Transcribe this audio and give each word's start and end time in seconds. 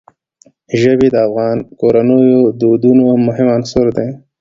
ژبې 0.81 1.07
د 1.11 1.15
افغان 1.27 1.57
کورنیو 1.79 2.41
د 2.49 2.53
دودونو 2.61 3.05
مهم 3.27 3.47
عنصر 3.55 3.85
دی. 3.97 4.09